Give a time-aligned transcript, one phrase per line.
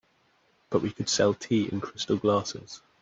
[0.71, 2.81] But we could sell tea in crystal glasses.